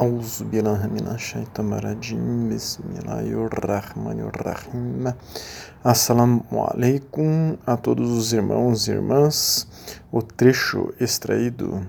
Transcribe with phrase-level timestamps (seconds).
[0.00, 5.14] أعوذ بالله من الشيطان الرجيم بسم الله الرحمن الرحيم
[5.84, 9.68] Assalamu alaikum a todos os irmãos e irmãs.
[10.10, 11.86] O trecho extraído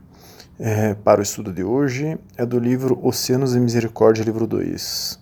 [0.59, 5.19] é, para o estudo de hoje é do livro Oceanos de Misericórdia, livro 2.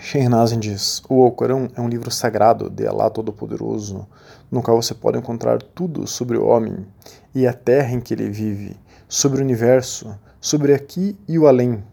[0.00, 4.06] Sheikh Nazim diz: O Alcorão é um livro sagrado de Allah Todo-Poderoso,
[4.50, 6.86] no qual você pode encontrar tudo sobre o homem
[7.34, 8.76] e a terra em que ele vive,
[9.08, 11.83] sobre o universo, sobre aqui e o além,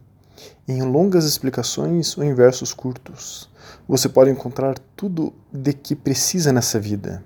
[0.69, 3.49] em longas explicações ou em versos curtos.
[3.89, 7.25] Você pode encontrar tudo de que precisa nessa vida.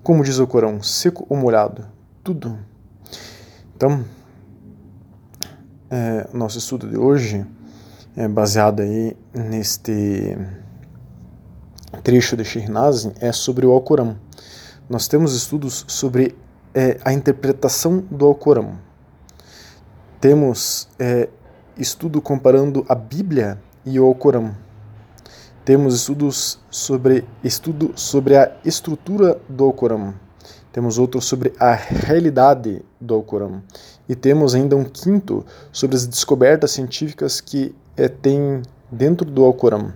[0.00, 1.88] Como diz o Corão, seco ou molhado,
[2.22, 2.56] tudo.
[3.74, 4.04] Então,
[5.90, 7.44] é, nosso estudo de hoje
[8.16, 10.38] é baseado aí neste
[12.04, 14.16] trecho de Shirnazin é sobre o Alcorão.
[14.88, 16.38] Nós temos estudos sobre
[16.72, 18.88] é, a interpretação do Alcorão
[20.20, 21.28] temos é,
[21.78, 24.54] estudo comparando a Bíblia e o Alcorão.
[25.64, 30.14] Temos estudos sobre estudo sobre a estrutura do Alcorão.
[30.72, 33.62] Temos outro sobre a realidade do Alcorão.
[34.08, 39.92] E temos ainda um quinto sobre as descobertas científicas que é, tem dentro do Alcorão.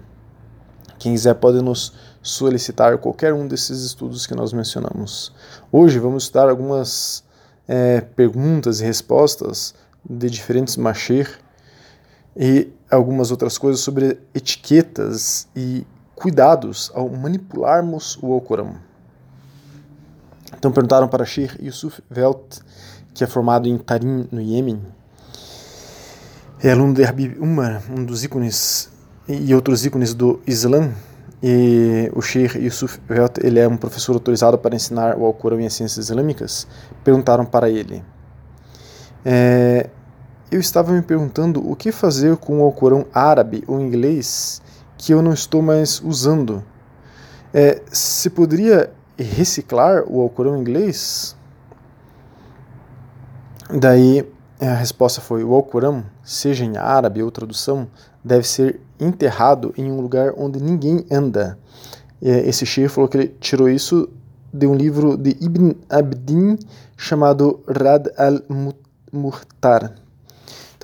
[0.98, 5.32] Quem quiser pode nos solicitar qualquer um desses estudos que nós mencionamos.
[5.70, 7.22] Hoje vamos estudar algumas
[7.68, 9.74] é, perguntas e respostas
[10.08, 11.38] de diferentes machir
[12.36, 18.76] e algumas outras coisas sobre etiquetas e cuidados ao manipularmos o Alcorão.
[20.56, 22.60] Então perguntaram para Sheikh Yusuf Welt,
[23.12, 24.80] que é formado em Tarim, no Iêmen,
[26.62, 28.90] é aluno de Habib Umar, um dos ícones
[29.28, 30.90] e outros ícones do Islã,
[31.42, 35.66] e o Sheikh Yusuf Welt, ele é um professor autorizado para ensinar o Alcorão e
[35.66, 36.66] as ciências islâmicas,
[37.04, 38.02] perguntaram para ele,
[39.24, 39.90] é,
[40.54, 44.62] eu estava me perguntando o que fazer com o Alcorão árabe ou inglês
[44.96, 46.62] que eu não estou mais usando.
[47.52, 51.36] É, se poderia reciclar o Alcorão inglês?
[53.68, 54.24] Daí
[54.60, 57.88] a resposta foi: o Alcorão, seja em árabe ou tradução,
[58.22, 61.58] deve ser enterrado em um lugar onde ninguém anda.
[62.22, 64.08] Esse chefe falou que ele tirou isso
[64.52, 66.56] de um livro de Ibn Abdin
[66.96, 68.78] chamado Rad al-Mutt
[69.12, 70.03] murtar.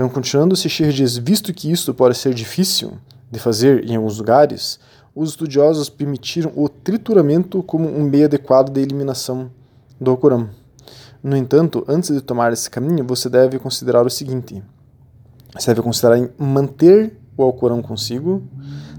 [0.01, 2.93] Então, continuando, Sechir diz: visto que isto pode ser difícil
[3.31, 4.81] de fazer em alguns lugares,
[5.15, 9.51] os estudiosos permitiram o trituramento como um meio adequado de eliminação
[10.01, 10.49] do Alcorão.
[11.23, 14.65] No entanto, antes de tomar esse caminho, você deve considerar o seguinte:
[15.55, 18.43] você deve considerar manter o Alcorão consigo,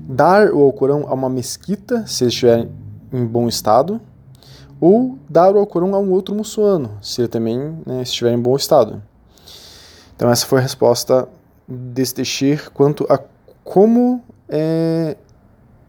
[0.08, 2.70] dar o Alcorão a uma mesquita, se ele estiver
[3.12, 4.00] em bom estado,
[4.80, 7.58] ou dar o Alcorão a um outro muçulmano, se ele também
[7.88, 9.02] né, estiver em bom estado.
[10.22, 11.28] Então essa foi a resposta
[11.68, 13.20] deste Shir quanto a
[13.64, 15.18] como é,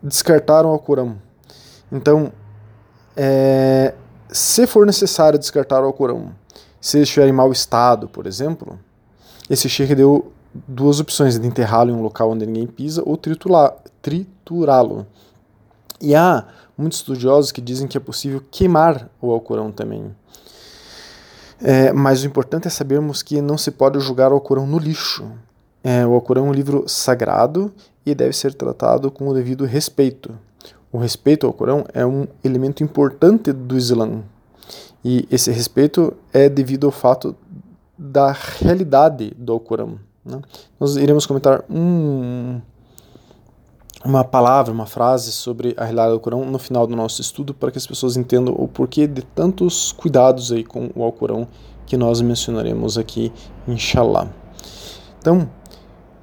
[0.02, 1.18] descartaram o Alcorão.
[1.92, 2.32] Então,
[3.14, 3.92] é,
[4.30, 6.32] se for necessário descartar o Alcorão,
[6.80, 8.80] se ele estiver em mau estado, por exemplo,
[9.50, 10.32] esse Sheikh deu
[10.66, 13.18] duas opções, de enterrá-lo em um local onde ninguém pisa ou
[14.00, 15.06] triturá-lo.
[16.00, 20.10] E há muitos estudiosos que dizem que é possível queimar o Alcorão também.
[21.62, 25.30] É, mas o importante é sabermos que não se pode julgar o Alcorão no lixo.
[25.84, 27.72] É, o Alcorão é um livro sagrado
[28.04, 30.36] e deve ser tratado com o devido respeito.
[30.92, 34.22] O respeito ao Alcorão é um elemento importante do Islã.
[35.04, 37.34] E esse respeito é devido ao fato
[37.96, 39.98] da realidade do Alcorão.
[40.24, 40.40] Né?
[40.78, 42.60] Nós iremos comentar um,
[44.04, 47.70] uma palavra, uma frase sobre a realidade do Alcorão no final do nosso estudo para
[47.70, 51.46] que as pessoas entendam o porquê de tantos cuidados aí com o Alcorão
[51.86, 53.32] que nós mencionaremos aqui,
[53.66, 54.28] inshallah.
[55.18, 55.48] Então,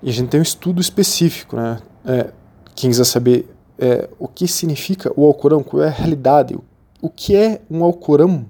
[0.02, 1.80] a gente tem um estudo específico, né?
[2.06, 2.32] É,
[2.76, 6.58] quem quiser saber é, o que significa o Alcorão, qual é a realidade,
[7.02, 8.46] o que é um Alcorão,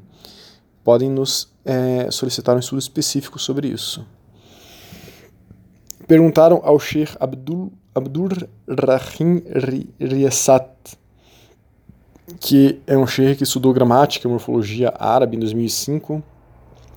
[0.83, 4.05] podem nos é, solicitar um estudo específico sobre isso.
[6.07, 9.41] Perguntaram ao Sheikh Abdul Abdur Rahim
[9.99, 10.69] Riasat,
[12.39, 16.23] que é um sheikh que estudou gramática e morfologia árabe em 2005.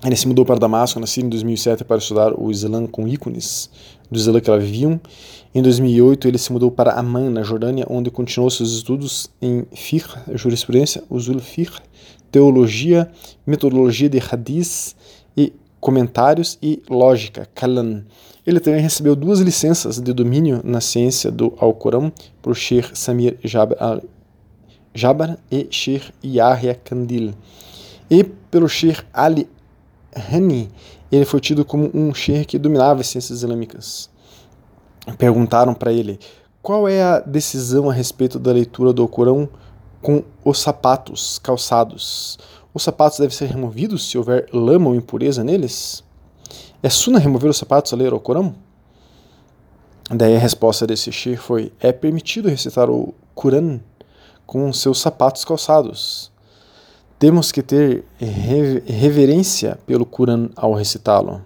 [0.05, 3.71] Ele se mudou para Damasco, nascido em 2007 para estudar o Islã com ícones
[4.11, 5.01] do Islã que lá viviam.
[5.55, 10.09] Em 2008 ele se mudou para Amman, na Jordânia, onde continuou seus estudos em fiqh,
[10.35, 11.81] jurisprudência, usul fiqh,
[12.31, 13.11] teologia,
[13.47, 14.95] metodologia de hadith
[15.83, 18.05] comentários e lógica, kalan.
[18.47, 24.01] Ele também recebeu duas licenças de domínio na ciência do Alcorão por Sheikh Samir Jabbar,
[24.95, 27.35] Jabbar e Sheikh Yahya Kandil.
[28.09, 29.49] E pelo Sheikh Ali
[30.15, 30.71] Hani,
[31.11, 34.09] ele foi tido como um sheikh que dominava as ciências islâmicas.
[35.19, 36.21] perguntaram para ele
[36.63, 39.49] qual é a decisão a respeito da leitura do Corão
[40.01, 42.39] com os sapatos calçados.
[42.75, 46.03] Os sapatos devem ser removidos se houver lama ou impureza neles?
[46.83, 48.55] É suna remover os sapatos ao ler o Corão?
[50.11, 53.81] Daí a resposta desse Shir foi: é permitido recitar o Corão
[54.47, 56.33] com seus sapatos calçados.
[57.19, 61.43] Temos que ter reverência pelo Corão ao recitá-lo.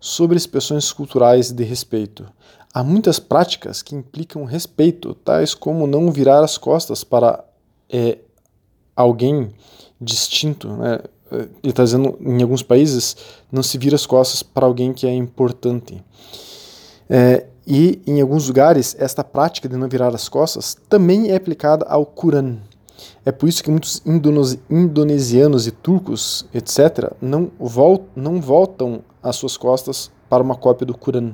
[0.00, 2.26] Sobre expressões culturais de respeito.
[2.74, 7.44] Há muitas práticas que implicam respeito, tais como não virar as costas para
[7.88, 8.18] é,
[8.96, 9.50] alguém
[10.00, 10.68] distinto.
[10.68, 11.00] Né?
[11.30, 13.16] Ele está dizendo, em alguns países,
[13.50, 16.02] não se vira as costas para alguém que é importante.
[17.08, 21.86] É, e em alguns lugares, esta prática de não virar as costas também é aplicada
[21.86, 22.56] ao Quran.
[23.24, 24.02] É por isso que muitos
[24.70, 30.96] indonesianos e turcos, etc., não, vol não voltam as suas costas para uma cópia do
[30.96, 31.32] Quran.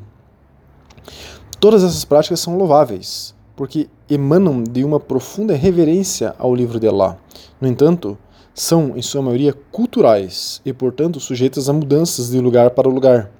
[1.60, 7.18] Todas essas práticas são louváveis, porque emanam de uma profunda reverência ao livro de Allah.
[7.60, 8.16] No entanto,
[8.54, 13.32] são, em sua maioria, culturais e, portanto, sujeitas a mudanças de lugar para lugar.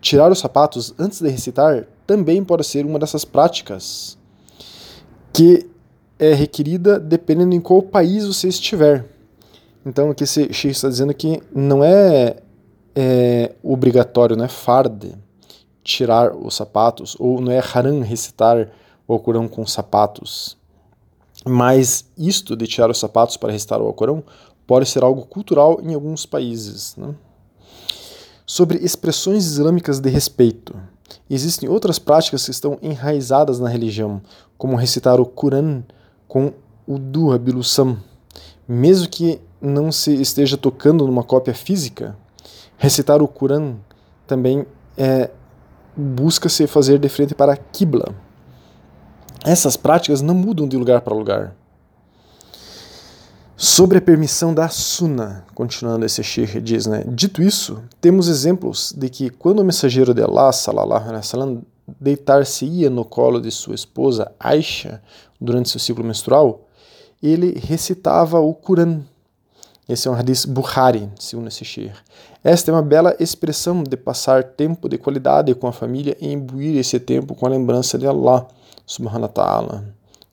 [0.00, 4.16] Tirar os sapatos antes de recitar também pode ser uma dessas práticas
[5.32, 5.68] que
[6.20, 9.04] é requerida dependendo em qual país você estiver.
[9.84, 12.36] Então, aqui esse Sheikh está dizendo que não é,
[12.94, 15.16] é obrigatório, não é farde
[15.82, 18.70] tirar os sapatos, ou não é haram recitar
[19.06, 20.56] o Alcorão com sapatos.
[21.46, 24.22] Mas isto de tirar os sapatos para recitar o Alcorão
[24.66, 26.96] pode ser algo cultural em alguns países.
[26.96, 27.14] Né?
[28.46, 30.74] Sobre expressões islâmicas de respeito.
[31.28, 34.20] Existem outras práticas que estão enraizadas na religião,
[34.56, 35.82] como recitar o Quran
[36.28, 36.52] com
[36.86, 37.98] o Dua Bilusam.
[38.66, 42.16] Mesmo que não se esteja tocando numa cópia física,
[42.76, 43.76] recitar o Quran
[44.26, 44.66] também
[44.96, 45.30] é
[45.96, 48.14] busca-se fazer de frente para a Qibla.
[49.44, 51.54] Essas práticas não mudam de lugar para lugar.
[53.54, 57.04] Sobre a permissão da Sunna, continuando esse Sheikh diz, né?
[57.06, 61.62] Dito isso, temos exemplos de que quando o mensageiro de Allah, salallahu alaihi wasallam,
[62.00, 65.02] deitar-se-ia no colo de sua esposa Aisha
[65.38, 66.66] durante seu ciclo menstrual,
[67.22, 69.02] ele recitava o Quran.
[69.86, 71.94] Esse é um hadith Bukhari, segundo esse Sheikh.
[72.42, 76.78] Esta é uma bela expressão de passar tempo de qualidade com a família e imbuir
[76.78, 78.48] esse tempo com a lembrança de Allah
[78.86, 79.84] subhanahu wa ta'ala.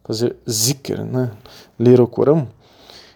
[0.04, 1.32] Fazer zikr, né?
[1.80, 2.48] ler o Corão,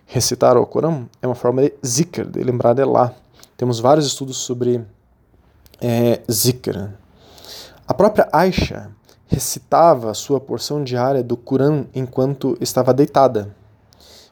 [0.06, 3.14] recitar o Corão, é uma forma de zikr, de lembrar de Allah.
[3.58, 4.86] Temos vários estudos sobre
[5.82, 6.92] é, zikr.
[7.88, 8.92] A própria Aisha
[9.28, 13.54] recitava sua porção diária do Corão enquanto estava deitada.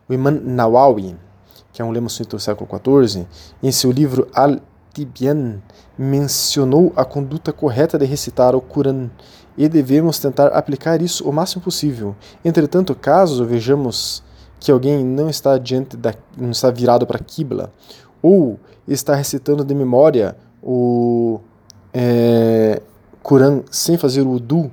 [0.07, 1.15] O Imam Nawawi,
[1.71, 3.27] que é um lema sunita do século XIV,
[3.61, 5.61] em seu livro Al-Tibyan,
[5.97, 9.09] mencionou a conduta correta de recitar o Quran
[9.57, 12.15] e devemos tentar aplicar isso o máximo possível.
[12.43, 14.23] Entretanto, caso vejamos
[14.59, 17.71] que alguém não está diante da, não está virado para Qibla
[18.21, 21.39] ou está recitando de memória o
[21.93, 22.81] é,
[23.21, 24.71] Quran sem fazer o Udu,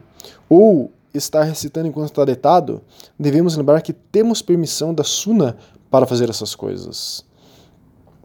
[0.48, 2.80] ou está recitando enquanto está deitado,
[3.18, 5.56] devemos lembrar que temos permissão da Suna
[5.90, 7.24] para fazer essas coisas.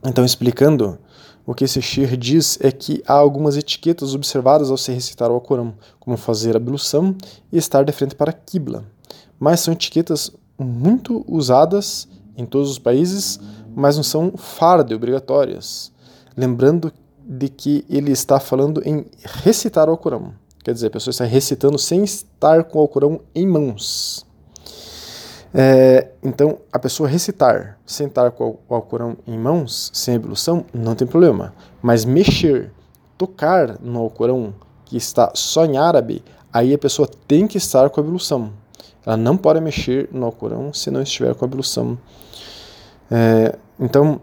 [0.03, 0.99] Então, explicando,
[1.45, 5.35] o que esse Shir diz é que há algumas etiquetas observadas ao se recitar o
[5.35, 7.15] Alcorão, como fazer ablução
[7.51, 8.83] e estar de frente para a Qibla.
[9.39, 13.39] Mas são etiquetas muito usadas em todos os países,
[13.75, 15.91] mas não são farde obrigatórias.
[16.35, 16.91] Lembrando
[17.23, 20.33] de que ele está falando em recitar o Alcorão.
[20.63, 24.25] Quer dizer, a pessoa está recitando sem estar com o Alcorão em mãos.
[25.57, 31.07] É, então, a pessoa recitar, sentar com o Alcorão em mãos, sem evolução, não tem
[31.07, 31.53] problema.
[31.81, 32.73] Mas mexer,
[33.17, 36.21] tocar no Alcorão que está só em árabe,
[36.51, 38.51] aí a pessoa tem que estar com a evolução.
[39.05, 41.97] Ela não pode mexer no Alcorão se não estiver com a evolução.
[43.09, 44.19] É, então,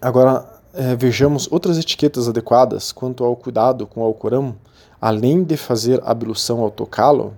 [0.00, 4.54] agora é, vejamos outras etiquetas adequadas quanto ao cuidado com o Alcorão,
[5.00, 7.34] além de fazer ablução ao tocá-lo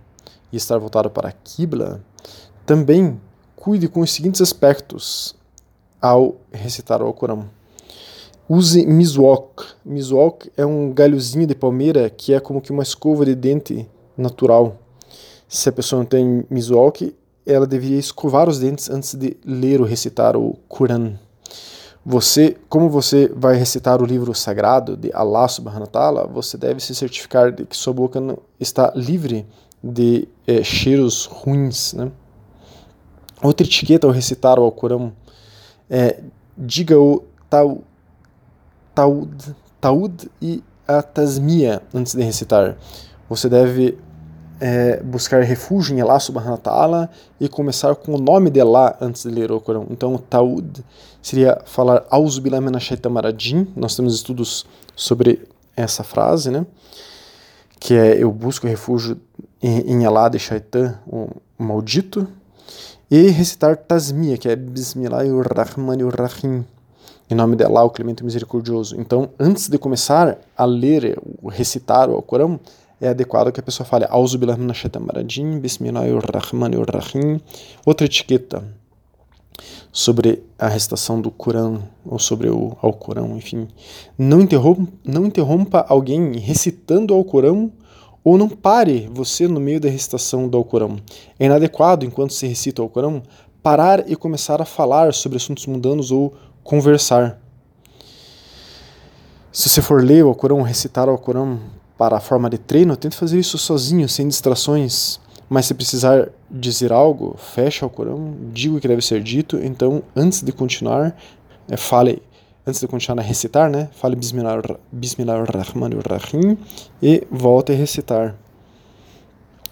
[0.52, 2.02] e estar voltado para a Qibla
[2.70, 3.20] também
[3.56, 5.34] cuide com os seguintes aspectos
[6.00, 7.46] ao recitar o Alcorão.
[8.48, 9.64] Use miswak.
[9.84, 14.76] Miswak é um galhozinho de palmeira que é como que uma escova de dente natural.
[15.48, 17.12] Se a pessoa não tem miswak,
[17.44, 21.14] ela deveria escovar os dentes antes de ler ou recitar o Quran.
[22.06, 26.78] Você, como você vai recitar o livro sagrado de Allah subhanahu wa ta'ala, você deve
[26.78, 28.20] se certificar de que sua boca
[28.60, 29.44] está livre
[29.82, 32.12] de é, cheiros ruins, né?
[33.42, 35.12] Outra etiqueta ao recitar o Alcorão
[35.88, 36.20] é
[36.56, 37.80] diga o taud,
[39.80, 42.76] taud e a tasmia antes de recitar.
[43.28, 43.96] Você deve
[44.60, 48.96] é, buscar refúgio em Allah subhanahu wa ta'ala e começar com o nome de Allah
[49.00, 49.86] antes de ler o Corão.
[49.90, 50.84] Então, o Taud
[51.22, 52.60] seria falar Auzubillah
[53.10, 53.66] marajim.
[53.74, 56.66] Nós temos estudos sobre essa frase, né?
[57.78, 59.18] Que é eu busco refúgio
[59.62, 61.28] em, em Allah de Shaitan, o
[61.58, 62.28] maldito.
[63.10, 66.64] E recitar Tasmia, que é Bismillahirrahmanirrahim,
[67.28, 68.94] em nome de Allah, o Clemente Misericordioso.
[69.00, 72.60] Então, antes de começar a ler, recitar o Corão,
[73.00, 74.56] é adequado que a pessoa fale Auzubillah
[75.60, 77.40] Bismillahirrahmanirrahim.
[77.84, 78.62] Outra etiqueta
[79.90, 83.66] sobre a recitação do Corão ou sobre o Alcorão, enfim.
[84.16, 87.72] Não interrompa, não interrompa alguém recitando o Alcorão
[88.22, 90.96] ou não pare você no meio da recitação do Alcorão.
[91.38, 93.22] É inadequado, enquanto se recita o Alcorão,
[93.62, 97.40] parar e começar a falar sobre assuntos mundanos ou conversar.
[99.52, 101.58] Se você for ler o Alcorão, recitar o Alcorão
[101.98, 105.20] para a forma de treino, tente fazer isso sozinho, sem distrações.
[105.48, 109.58] Mas se precisar dizer algo, feche o Corão, diga o que deve ser dito.
[109.58, 111.16] Então, antes de continuar,
[111.68, 112.22] é, fale,
[112.66, 113.88] antes de continuar a recitar, né?
[113.92, 116.58] Fale Bismillahirrahmanirrahim
[117.02, 118.36] e volte a recitar.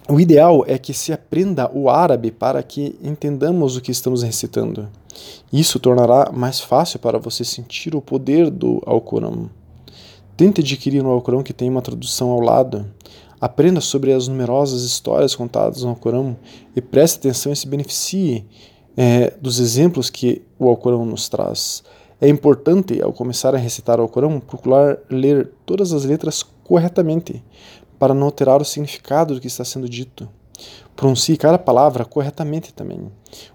[0.09, 4.89] O ideal é que se aprenda o árabe para que entendamos o que estamos recitando.
[5.53, 9.51] Isso tornará mais fácil para você sentir o poder do Alcorão.
[10.35, 12.87] Tente adquirir um Alcorão que tenha uma tradução ao lado.
[13.39, 16.35] Aprenda sobre as numerosas histórias contadas no Alcorão
[16.75, 18.45] e preste atenção e se beneficie
[18.97, 21.83] é, dos exemplos que o Alcorão nos traz.
[22.21, 27.43] É importante, ao começar a recitar o Alcorão, procurar ler todas as letras corretamente,
[27.97, 30.27] para não alterar o significado do que está sendo dito.
[30.95, 33.09] Pronuncie cada palavra corretamente também.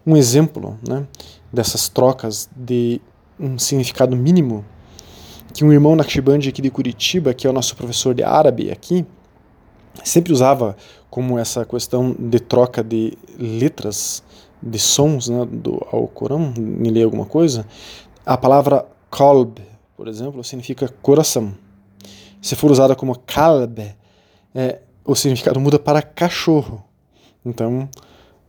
[0.06, 1.06] Um exemplo né,
[1.52, 3.00] dessas trocas de
[3.38, 4.64] um significado mínimo,
[5.52, 9.06] que um irmão Naqshbandi aqui de Curitiba, que é o nosso professor de árabe aqui,
[10.02, 10.76] sempre usava
[11.10, 14.22] como essa questão de troca de letras,
[14.62, 17.66] de sons né, do Alcorão, me ler alguma coisa,
[18.24, 19.58] a palavra kolb,
[19.96, 21.54] por exemplo, significa coração.
[22.40, 23.78] Se for usada como kalb,
[24.54, 26.82] é, o significado muda para cachorro.
[27.44, 27.88] Então,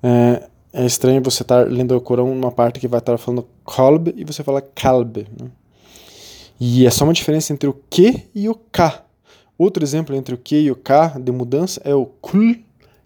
[0.02, 4.14] é, é estranho você estar lendo o Corão numa parte que vai estar falando kolb
[4.16, 5.18] e você fala kalb.
[5.18, 5.50] Né?
[6.60, 9.04] E é só uma diferença entre o que e o ka.
[9.58, 12.58] Outro exemplo entre o que e o k de mudança é o kul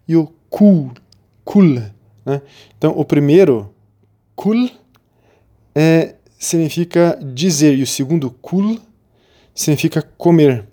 [0.06, 0.92] e o kul.
[1.44, 1.80] kul
[2.24, 2.42] né?
[2.76, 3.72] Então, o primeiro,
[4.34, 4.68] kul,
[5.74, 8.80] é, significa dizer, e o segundo, kul,
[9.54, 10.64] significa comer.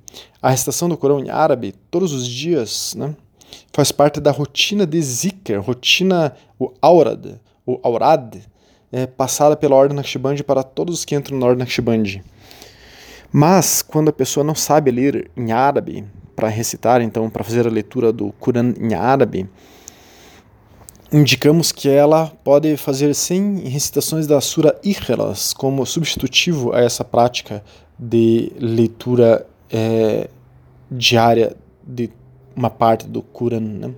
[0.41, 3.13] A recitação do Corão em árabe, todos os dias, né,
[3.74, 8.38] faz parte da rotina de zikr, rotina, o aurad, o aurad,
[8.91, 12.24] é passada pela ordem Naqshbandi para todos os que entram na ordem Naqshbandi.
[13.29, 17.69] Mas, quando a pessoa não sabe ler em árabe, para recitar, então, para fazer a
[17.69, 19.50] leitura do Quran em árabe,
[21.11, 27.63] indicamos que ela pode fazer 100 recitações da Sura Ikhlas como substitutivo a essa prática
[27.97, 30.29] de leitura é,
[30.91, 32.09] diária de
[32.55, 33.59] uma parte do Quran.
[33.59, 33.91] Né?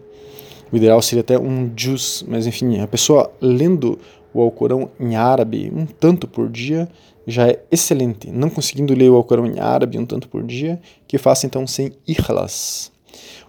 [0.71, 3.97] O ideal seria até um juz, mas enfim, a pessoa lendo
[4.33, 6.87] o Alcorão em árabe um tanto por dia
[7.25, 8.29] já é excelente.
[8.31, 11.91] Não conseguindo ler o Alcorão em árabe um tanto por dia, que faça então sem
[12.07, 12.91] ikhlas.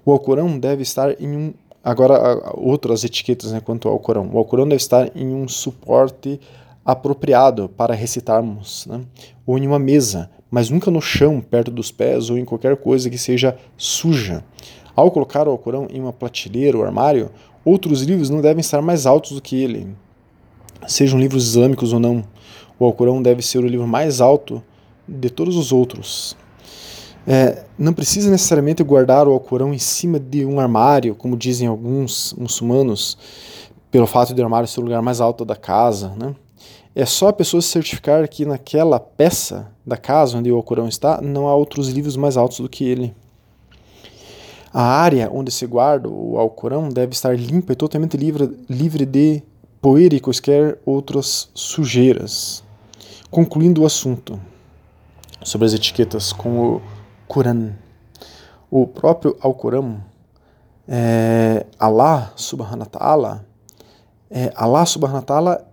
[0.04, 1.54] O Alcorão deve estar em um.
[1.82, 4.28] Agora, outras etiquetas né, quanto ao Alcorão.
[4.32, 6.38] O Alcorão deve estar em um suporte
[6.84, 9.00] apropriado para recitarmos, né?
[9.46, 13.08] ou em uma mesa, mas nunca no chão, perto dos pés, ou em qualquer coisa
[13.08, 14.44] que seja suja.
[14.94, 17.30] Ao colocar o Alcorão em uma prateleira ou armário,
[17.64, 19.94] outros livros não devem estar mais altos do que ele,
[20.86, 22.24] sejam livros islâmicos ou não
[22.80, 24.62] o Alcorão deve ser o livro mais alto
[25.06, 26.34] de todos os outros.
[27.32, 32.32] É, não precisa necessariamente guardar o Alcorão em cima de um armário, como dizem alguns
[32.32, 33.16] muçulmanos,
[33.88, 36.12] pelo fato de o armário ser o lugar mais alto da casa.
[36.18, 36.34] Né?
[36.92, 41.20] É só a pessoa se certificar que naquela peça da casa onde o Alcorão está,
[41.20, 43.14] não há outros livros mais altos do que ele.
[44.74, 49.40] A área onde se guarda o Alcorão deve estar limpa e totalmente livre, livre de
[49.80, 52.64] poeira e quaisquer outras sujeiras.
[53.30, 54.40] Concluindo o assunto
[55.44, 56.82] sobre as etiquetas com o
[57.30, 57.74] Quran,
[58.68, 60.02] o próprio Alcorão,
[60.88, 63.46] é, Allah subhanahu wa ta'ala,
[64.28, 65.66] é, Allah subhanahu wa ta'ala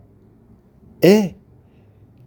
[1.02, 1.34] é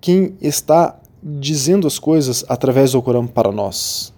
[0.00, 4.12] quem está dizendo as coisas através do Alcorão para nós.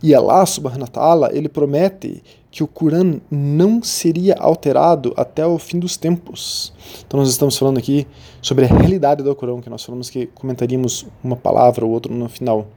[0.00, 5.58] E Allah subhanahu wa ta'ala, ele promete que o Quran não seria alterado até o
[5.58, 6.72] fim dos tempos.
[7.04, 8.06] Então nós estamos falando aqui
[8.40, 12.28] sobre a realidade do Corão, que nós falamos que comentaríamos uma palavra ou outra no
[12.28, 12.68] final.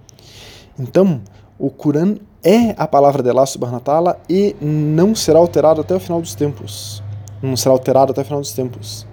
[0.79, 1.21] Então,
[1.59, 5.95] o Quran é a palavra de Allah subhanahu wa ta'ala e não será alterado até
[5.95, 7.03] o final dos tempos.
[7.41, 9.07] Não será alterado até o final dos tempos.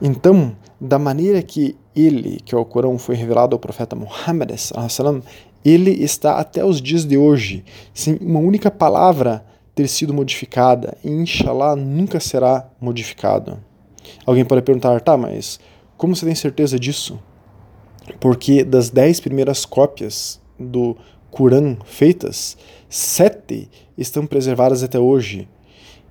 [0.00, 4.50] Então, da maneira que ele, que é o Corão, foi revelado ao profeta Muhammad,
[5.64, 9.44] ele está até os dias de hoje, sem uma única palavra
[9.74, 13.58] ter sido modificada, e inshallah nunca será modificado.
[14.24, 15.58] Alguém pode perguntar, tá, mas
[15.96, 17.18] como você tem certeza disso?
[18.20, 20.96] Porque das dez primeiras cópias do
[21.36, 22.56] Corão feitas,
[22.88, 25.46] sete estão preservadas até hoje,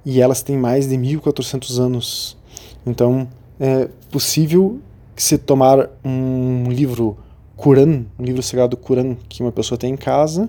[0.05, 2.37] e elas têm mais de 1400 anos.
[2.85, 3.27] Então,
[3.59, 4.79] é possível
[5.15, 7.17] se tomar um livro
[7.57, 10.47] Quran, um livro sagrado Quran que uma pessoa tem em casa,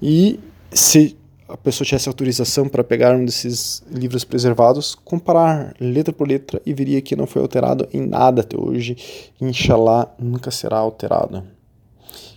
[0.00, 0.38] e
[0.70, 1.16] se
[1.48, 6.72] a pessoa tivesse autorização para pegar um desses livros preservados, comparar letra por letra e
[6.72, 8.96] veria que não foi alterado em nada até hoje,
[9.40, 11.55] inshallah nunca será alterado.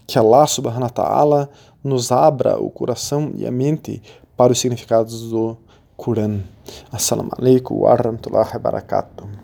[0.10, 1.48] Que Allah subhanahu ta'ala
[1.84, 4.02] nos abra o coração e a mente
[4.36, 5.56] para os significados do
[5.96, 6.42] Quran.
[6.92, 9.40] Assalamu alaikum wa rahmatullahi wa barakatuh.